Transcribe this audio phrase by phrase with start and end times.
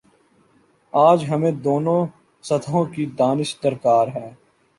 [0.93, 2.01] آج ہمیںدونوں
[2.43, 4.27] سطحوں کی دانش درکار ہے